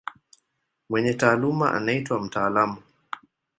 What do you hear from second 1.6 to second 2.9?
anaitwa mtaalamu.